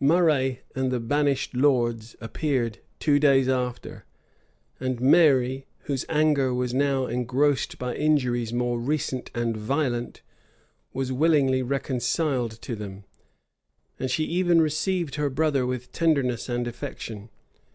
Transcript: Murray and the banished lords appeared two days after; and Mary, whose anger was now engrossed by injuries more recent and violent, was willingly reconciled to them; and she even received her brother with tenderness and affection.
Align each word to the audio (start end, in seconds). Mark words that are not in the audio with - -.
Murray 0.00 0.60
and 0.74 0.90
the 0.90 0.98
banished 0.98 1.52
lords 1.52 2.16
appeared 2.18 2.78
two 2.98 3.18
days 3.18 3.46
after; 3.46 4.06
and 4.80 5.02
Mary, 5.02 5.66
whose 5.80 6.06
anger 6.08 6.54
was 6.54 6.72
now 6.72 7.04
engrossed 7.04 7.78
by 7.78 7.94
injuries 7.94 8.54
more 8.54 8.80
recent 8.80 9.30
and 9.34 9.54
violent, 9.54 10.22
was 10.94 11.12
willingly 11.12 11.60
reconciled 11.62 12.52
to 12.62 12.74
them; 12.74 13.04
and 13.98 14.10
she 14.10 14.24
even 14.24 14.62
received 14.62 15.16
her 15.16 15.28
brother 15.28 15.66
with 15.66 15.92
tenderness 15.92 16.48
and 16.48 16.66
affection. 16.66 17.28